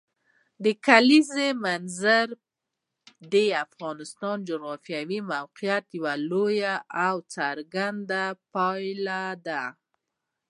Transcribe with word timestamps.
د 0.63 0.65
کلیزو 0.85 1.47
منظره 1.65 2.39
د 3.33 3.35
افغانستان 3.65 4.35
د 4.41 4.45
جغرافیایي 4.49 5.19
موقیعت 5.33 5.85
یوه 5.97 6.13
لویه 6.29 6.75
او 7.05 7.15
څرګنده 7.35 8.23
پایله 8.53 9.23
ده. 9.47 9.63